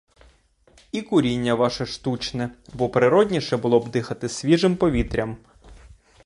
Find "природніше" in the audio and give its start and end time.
2.89-3.57